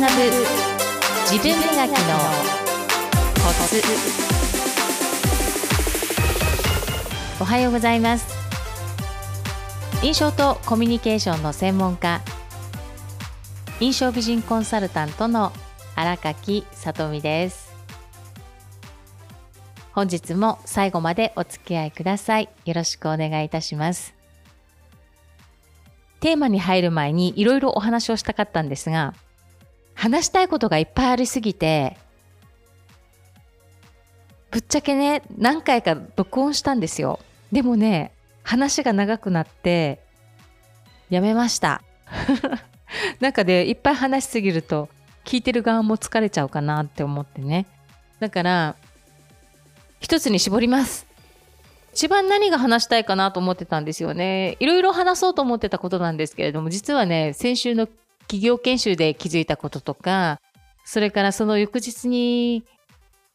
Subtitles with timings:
[0.00, 0.22] 学ぶ
[1.30, 2.18] 自分磨きの
[3.34, 3.82] コツ。
[7.38, 8.34] おはようございます。
[10.02, 12.22] 印象とコミュニケーションの専門家
[13.80, 15.52] 印象美人コンサルタントの
[15.96, 17.70] 荒垣さとみです。
[19.92, 22.48] 本日も最後までお付き合いください。
[22.64, 24.14] よろしくお願いいたします。
[26.20, 29.12] テーマに入る前にいろいろお話をしたかったんですが、
[30.00, 31.98] 話したいことがいっぱいありすぎて、
[34.50, 37.20] ぶっちゃけね、何回か録音したんですよ。
[37.52, 38.10] でもね、
[38.42, 40.00] 話が長くなって、
[41.10, 41.82] やめました。
[43.20, 44.88] なんかで、いっぱい話しすぎると、
[45.26, 47.66] 聞いてる側も疲れちゃうかなって思ってね。
[48.20, 48.76] だから、
[50.00, 51.06] 一つに絞ります。
[51.92, 54.56] 一番何が話したいかなと思ってたんですよね。
[54.60, 57.86] いろいろ話そうと思ってたことなんですけれども、実はね、先週の
[58.30, 60.40] 企業研修で気づいたこととか、
[60.84, 62.62] それからその翌日に、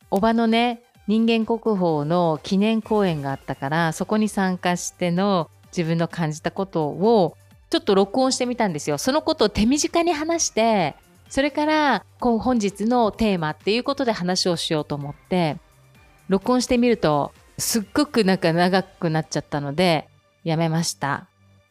[0.09, 7.35] おばのね、人間国宝の記念講演があったから、そこに参加しての自分の感じたことを、
[7.69, 8.97] ちょっと録音してみたんですよ。
[8.97, 10.95] そのことを手短に話して、
[11.27, 15.57] それから本日のテーマっていうことで話をしようと思って、
[16.29, 20.07] 録音してみるとすっごくなんか長くなっちゃったので、
[20.45, 21.27] やめました。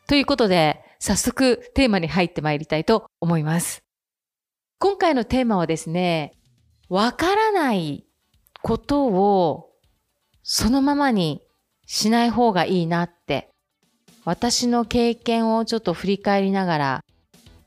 [0.06, 3.83] ということで、早速テーマに入ってまいりたいと思います。
[4.78, 6.33] 今回のテーマはですね、
[6.88, 8.06] わからない
[8.62, 9.69] ことを
[10.42, 11.42] そのままに
[11.84, 13.50] しない方がいいなって、
[14.24, 17.05] 私の経験をちょっと振り返りながら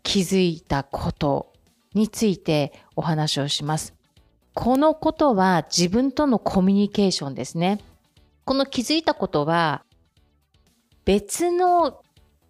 [0.02, 1.54] 気づいたこと
[1.94, 3.94] についてお話をします。
[4.56, 7.82] このことは自分とのコミュニケーションですね。
[8.46, 9.86] この気づいたことは
[11.06, 12.02] 別の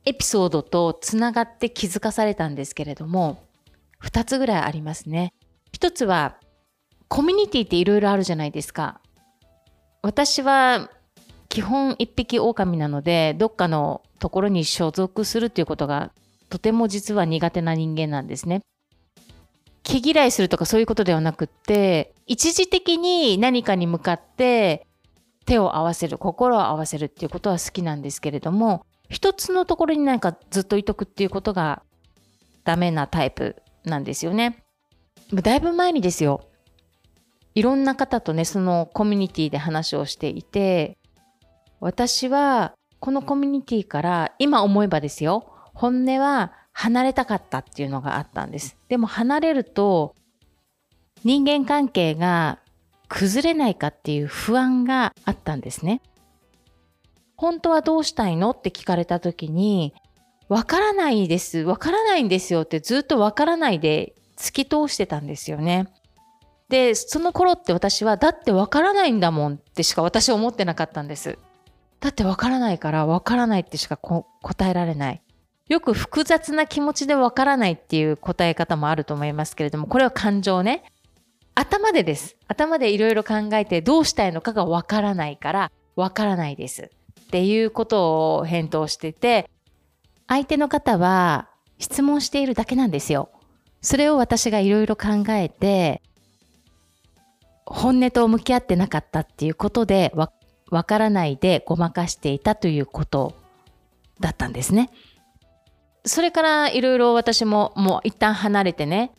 [0.08, 3.44] エピソードとつながって気づかされたんですけれども
[4.02, 5.34] 2つぐらいありますね。
[5.74, 6.38] 1つは
[7.10, 9.02] コミュニティっていろいろあるじゃないですか。
[10.02, 10.90] 私は
[11.50, 16.14] 基本一匹狼なのでどっかのところに所属するっていうことが
[16.50, 18.62] とても実は苦手な人間なんですね。
[19.84, 24.88] 気嫌いするとかそういうことではなくって一時的に何かに向かって
[25.46, 31.84] 手を合わせる心を合わせるっていうことは好きなんですけれども一つのところになんかずっといとくっていうことが
[32.64, 34.64] ダメなタイプなんですよね。
[35.34, 36.48] だいぶ前にですよ
[37.54, 40.98] いろんな方とねそのコミュニティで話をしていて
[41.80, 48.78] 私はこのコミュニティから今思えばですよ本音は離れたかったっていうのがあったんです。
[48.88, 50.16] でも離れると
[51.24, 52.60] 人間関係が
[53.10, 56.02] 崩れないかっていう不安があったんですね。
[57.38, 58.52] 本当はどうしたいの？
[58.52, 59.94] って聞かれた時に、
[60.50, 65.88] わからないです、わからないんですよってずっとわからないで突き通してたんですよね。
[66.70, 71.38] で、その頃って私は、だってわからないんだもんってしか私は思ってなかったんです。
[72.00, 74.26] だってわからないからわからないってしか答
[74.70, 75.22] えられない。
[75.70, 80.84] よく複雑な気持ちでわからないっていう答え方もあると思いますけれども、これは感情ね。
[81.56, 82.36] 頭でです。
[82.48, 86.92] 頭でいろいろ考えてどうしたいのかがわからないからわからないです
[87.28, 89.50] っていうことを返答してて
[90.28, 93.30] 相手の方は質問しているだけなんですよ。
[93.82, 96.02] それを私がいろいろ考えて
[97.66, 100.14] 本音と向き合ってなかったっていうことで
[100.72, 103.36] わからないでごまかしていたということ
[104.20, 104.90] だったんですね。
[106.06, 109.12] それからいろいろ私ももう一旦離れてね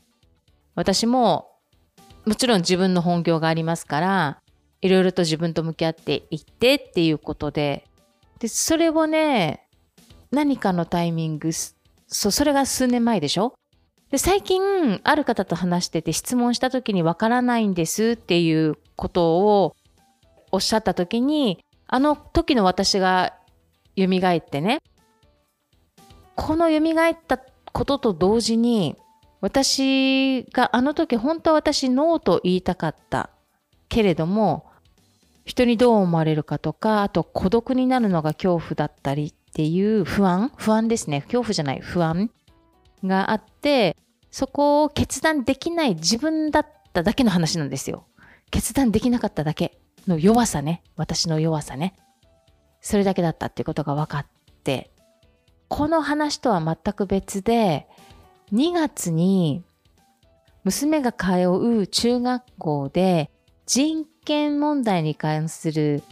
[0.74, 1.50] 私も
[2.24, 4.38] もちろん自分の本業がありますから
[4.80, 7.87] いろいろと自分と向き合っていってっていうことで
[8.38, 9.66] でそれをね
[10.30, 13.54] 何かのタイミングそうそれが数年前でしょ？
[14.10, 19.74] で最近ある方と話してて質問した時にわからないんですっていうことを
[20.50, 23.34] おっしゃった時にあの時の私が
[23.98, 24.78] 蘇ってね
[26.36, 27.38] この蘇った
[27.72, 28.96] ことと同時に
[29.40, 33.30] 私があの時本当は私ノーと言いたかった
[33.88, 34.67] けれども
[35.48, 41.22] 人にどう思われるかとかあと孤独になるのが恐怖だったりっていう不安不安ですね。
[41.22, 41.80] 恐怖じゃない。
[41.80, 42.30] 不安
[43.02, 43.96] があって
[44.30, 48.06] そこを決断できない自分だっただけの話なんですよ。
[48.50, 49.78] 決断できなかっただけ。
[50.06, 50.82] の弱さね。
[50.96, 51.94] 私の弱さね。
[52.80, 54.26] それだけだったっていうことが分かっ
[54.62, 54.92] て
[55.68, 57.86] この話とは全く別で
[58.52, 59.64] 2月に
[60.64, 63.30] 娘が通う中学校で
[63.66, 66.02] 人権問題に関する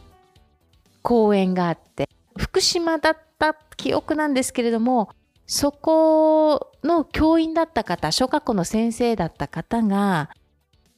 [1.02, 5.10] 講演があって福島だった記憶なんですけれども
[5.46, 10.30] そこの教員だった方、小学校の先生だった方が、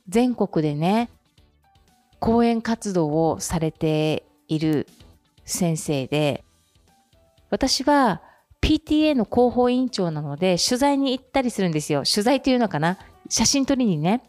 [0.08, 1.10] 全国でね、
[2.18, 4.86] 講演活動をされている
[5.44, 6.44] 先生で、
[7.50, 8.22] 私は
[8.62, 12.04] PTA の広報委員長なので取材に行ったりするんですよ。
[12.04, 12.96] 取材っていうのかな？
[13.28, 14.22] 写真撮りにね。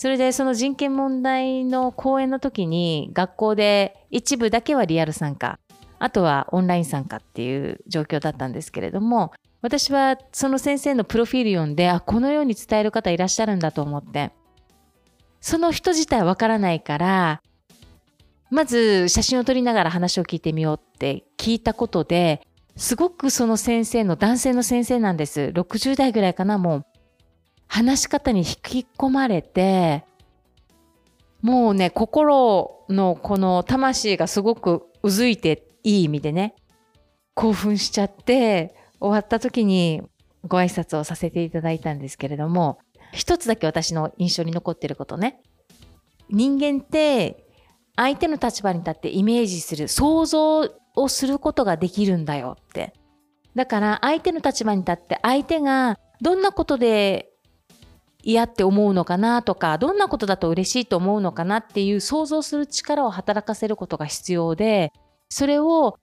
[0.00, 5.58] それでその人権問題の講演の時に学校で一部だけはリアル参加、
[5.98, 9.30] あとはオンライン参加っていう状況だったんですけれども、
[9.60, 14.32] 私はその先生のプロフィール読んで、あ、このように伝える方いらっしゃるんだと思って、
[15.42, 17.42] その人自体わからないから、
[18.48, 22.40] まず写真を撮りながら話を聞いてみようって聞いたことで、
[22.74, 25.52] すごくその先生の男性の先生なんです。
[25.54, 26.86] 60代ぐらいかな、もう。
[27.70, 30.04] 話し方に引き込まれて、
[31.40, 36.56] もうね、心のこの魂がすごくうずいていい意味でね、
[37.34, 40.02] 興奮しちゃって、終わった時に
[40.46, 42.80] ご挨拶をさせていただいたんですけれども、
[43.12, 45.40] 一つだけ私の印象に残ってることね。
[46.28, 47.46] 人間って
[47.94, 52.94] 相手の立場に立ってイメージする、想像をすることができるんだよって。
[53.54, 57.29] だから相手の立場に立って相手がどんなことで
[58.22, 64.92] 嫌って思うのかなとか、どんなことだと嬉しいと思うのかなっていう想像する力を働かせることが必要で、
[65.28, 65.98] それを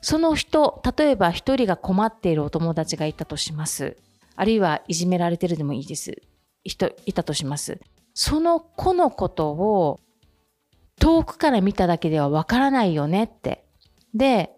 [0.00, 3.96] その人、例えば一人が困っているお友達がいたとします。
[4.36, 6.22] あるいはいじめられてるでもいいです。
[6.64, 7.80] 人いたとします。
[8.14, 10.00] その子のことを
[11.00, 13.64] 遠くから見ただけではわからないよねって。
[14.14, 14.50] で、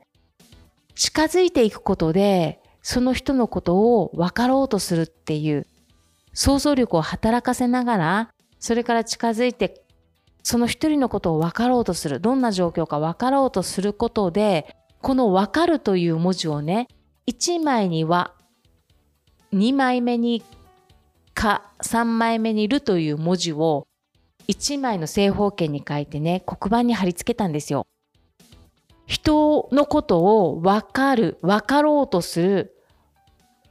[0.95, 5.67] 近づいていくことで、その人のことを分かろうとするっていう
[6.33, 9.83] 想像力を働かせながら、それから近づいて、
[10.43, 16.89] その一人のことを分かろうとする、どんな状況か分かろうとすることで、この分かるという文字をね、
[17.27, 18.35] 1枚には、
[19.53, 20.43] 2枚目に
[21.35, 23.87] か、3枚目にるという文字を
[24.49, 27.87] 1枚の正方形に書いてね、黒板に貼り付けたんですよ。
[29.07, 32.77] 人のことを分かる、分かろうとする、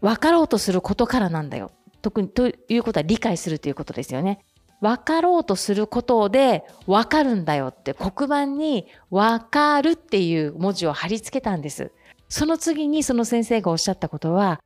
[0.01, 1.71] 分かろうとすることからなんだよ。
[2.01, 4.39] 特にということは理解するということですよね。
[4.81, 11.91] 分かろうとすることで分かるんだよって黒板に分かるっていう文字を貼り付けたんです。
[12.29, 14.61] その次にその先生がおっしゃったことは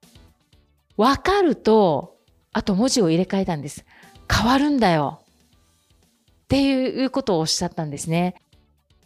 [0.98, 2.18] 分かると
[2.52, 3.86] あと文字を入れ替えたんです。
[4.32, 5.22] 変わるんだよ。
[6.44, 8.36] っていうことをおっしゃったんですね。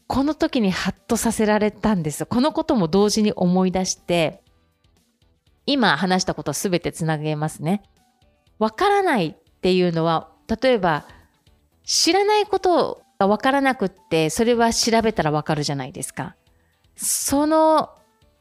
[0.07, 2.25] この時にハッとさせられたんです。
[2.25, 4.41] このことも同時に思い出して、
[5.65, 7.83] 今話したことすべてつなげますね。
[8.59, 10.30] わからないっていうのは、
[10.62, 11.06] 例えば、
[11.83, 16.36] 知らないことがわからなくって、それは調べたらわかるじゃないですか。
[16.95, 17.89] その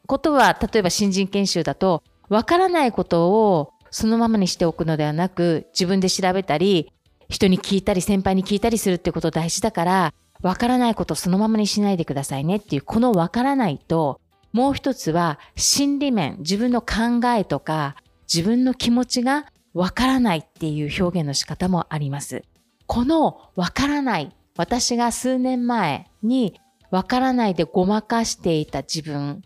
[0.07, 6.93] ことは、例えば新人研修だと、わからないことをそのままにしておくのではなく、自分で調べたり、
[7.29, 14.21] 人に聞いたり先輩に聞いたりするってこと大事だから、わからないことをそのままにしないでくださいねっていう、このわからないと、
[14.53, 17.97] もう一つは心理面、自分の考えとか、
[18.33, 22.43] 自分の気持ちがわからないっていう表現の仕方もあります。
[22.87, 26.59] このわからない、私が数年前に
[26.91, 29.43] わからないでごまかしていた自分、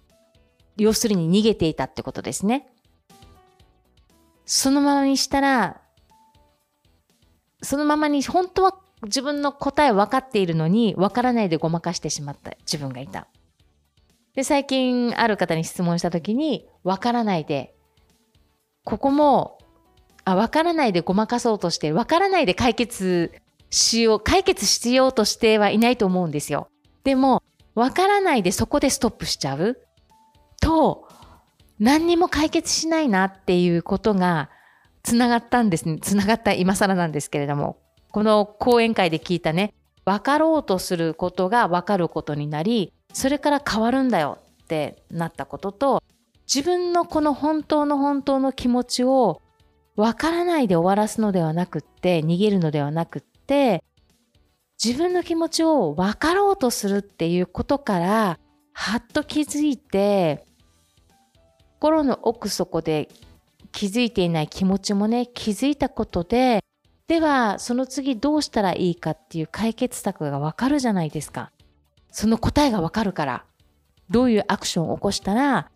[0.77, 2.69] 要するに逃げていたってことですね。
[4.47, 5.81] そのままにしたら
[7.63, 8.75] そのままに本当は
[9.05, 13.29] 自分の答え分かっているのに分からないでごまかしてしまった自分がいた。
[14.35, 17.75] で、最近ある方に質問した時に分からないで、
[18.85, 19.59] ここも、
[20.25, 23.33] あ、分からないでごまかそうとして、分からないで解決
[23.71, 26.69] しよう、解決しようとしてはいないと思うんですよ。
[27.05, 27.43] でも、
[27.75, 29.79] 分からないでそこでストップしちゃう？
[30.61, 31.09] と、
[31.79, 34.51] 何にも解決しないなっていうことが
[35.03, 35.99] つながったんですね。
[35.99, 37.79] つながった今更なんですけれども、
[38.11, 39.73] この講演会で聞いたね、
[40.05, 46.03] 分かろうとすることが分かることになり、それから変わるんだよってなったことと、
[46.53, 49.41] 自分のこの本当の本当の気持ちを
[50.01, 53.85] 分からないで終わらすのではなくって、逃げるのではなくって、
[54.83, 58.39] 自分の気持ちを分かろうとするっていうことから、
[58.73, 60.47] はっと気づいて、
[61.79, 63.09] 心の奥底で
[63.73, 66.65] 気づいていない気持ちもね、気づいたことで、
[67.07, 71.53] では、その次どうしたらいいかっていう解決策がわかるじゃないですか。
[72.11, 73.45] その答えがわかるから、
[74.09, 75.71] どういうアクションを起こしたら、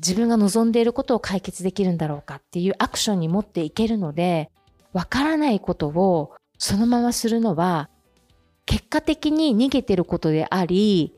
[0.00, 4.50] 自分が望んでいることを解決できるんだろうかっていうアクションに持っていけるので、
[4.92, 7.90] わからないことをそのままするのは、
[8.64, 11.14] 結果的に逃げてることであり、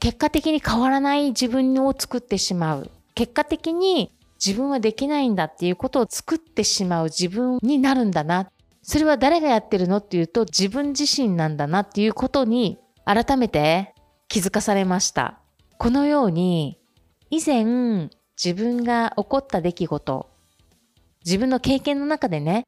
[0.00, 2.90] 結果的に変わらない自分を作ってしまう。
[3.14, 4.12] 結果的に
[4.44, 8.50] 自分はできないんだっていうことを作ってしまう自分になるんだな。
[8.82, 13.94] それは誰がやってるのっていうと自分自身なんだなっていうことに改めて
[14.26, 15.38] 気づかされました。
[15.78, 16.78] このように
[17.34, 20.28] 以前自分が起こった出来事、
[21.24, 22.66] 自分の経験の中でね、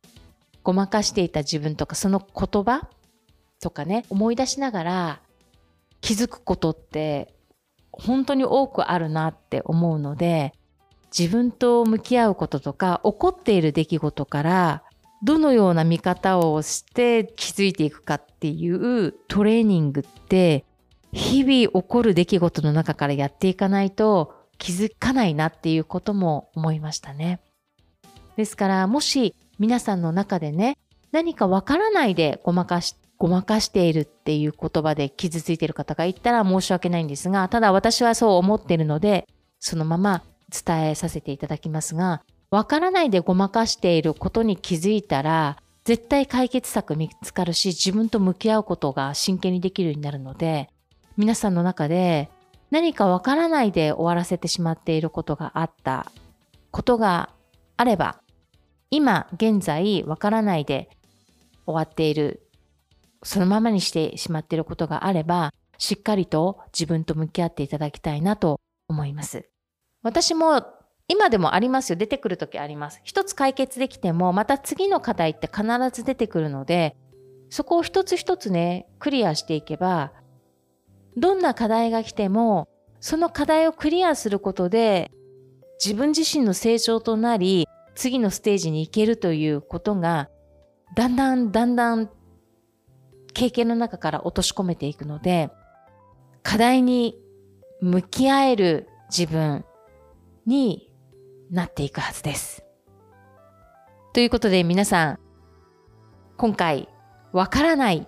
[0.62, 2.88] ごまかしていた自分とかその言葉
[3.61, 5.21] とかね、思い出しながら
[6.00, 7.35] 気づくことって
[7.92, 10.54] 本当に多くあるなって思うので、
[11.16, 14.83] 自分と向き合うこととか、起こっている出来事から、
[15.23, 20.64] どのような見方をして気づいていくかっていうトレーニングって、
[21.12, 27.40] 日々起こる出来事の中からやっていかないと気づかないなっていうことも思いましたね。
[28.37, 30.76] ですから、もし皆さんの中でね、
[31.12, 39.26] 何かわからないでごまかしごまかしているっていう言葉で傷ついている方がいたら申し訳ないんですが、ただ私はそう思っているので、
[39.61, 50.68] そのまま伝えさせていただきますが、わからないでごまかしていることに気づいたら、絶対解決策見つかるし、自分と向き合うことが真剣にできるようになるので、
[51.16, 52.30] 皆さんの中で
[52.75, 56.11] 何かわからないで終わらせてしまっていることがあった
[56.73, 57.31] ことが
[57.76, 58.21] あれば、
[58.90, 60.90] 今現在わからないで
[61.66, 62.49] 終わっている
[63.23, 69.49] そのままにしてしまっていることがあれば、しっかりと自分と向き合っていただきたいなと思います。
[70.02, 70.66] 私も
[71.07, 71.97] 今でもありますよ。
[71.97, 73.00] 出てくるときあります。
[73.04, 75.62] 一つ解決できても、また次の課題って必
[75.93, 76.97] ず出てくるので、
[77.50, 80.11] そこを一つ一つね、クリアしていけば、
[81.16, 82.68] どんな課題が来ても、
[83.00, 85.11] その課題をクリアすることで、
[85.85, 90.28] 自分自身の成長となり、次のステージに行けるということが、
[90.97, 92.11] だんだんだんだん
[93.33, 95.50] 経験の中から落とし込めていくので、
[96.42, 97.18] 課題に
[97.80, 99.64] 向き合える自分
[100.47, 100.90] に
[101.50, 102.64] なっていくはずです。
[104.12, 105.18] ということで皆さん、
[106.37, 106.88] 今回、
[107.33, 108.06] わからないっ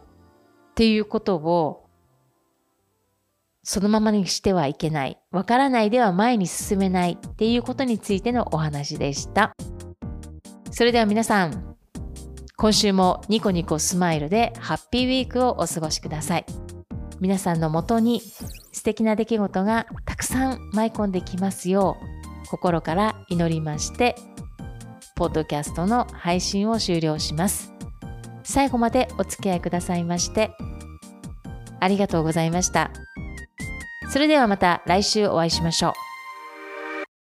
[0.75, 1.86] ていうことを
[3.69, 5.19] そのままにしてはいけない。
[5.33, 9.55] わからないでは前に進めないっていうことについてのお話でした。
[10.71, 11.77] それでは皆さん、
[12.57, 16.47] 今週もニコニコスマイルでハッピーウィークをお過ごしください。
[17.19, 18.21] 皆さんのもとに
[18.71, 21.97] 素敵な出来事がたくさん舞い込んできますよ
[22.45, 24.15] う心から祈りまして、
[25.17, 27.73] ポッドキャストの配信を終了します。
[28.45, 30.53] 最後までお付き合いくださいまして、
[31.81, 32.93] ありがとうございました。
[34.09, 36.06] それではまた来週お会いしましょう。